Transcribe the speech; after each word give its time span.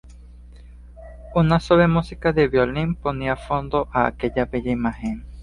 Una 1.35 1.59
suave 1.59 1.87
música 1.87 2.33
de 2.33 2.47
violín 2.47 2.95
ponía 2.95 3.35
fondo 3.35 3.87
a 3.93 4.07
aquella 4.07 4.45
bella 4.47 4.71
imagen. 4.71 5.25